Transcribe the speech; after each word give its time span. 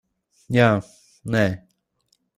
Jā. 0.55 0.69
Nē. 1.37 1.45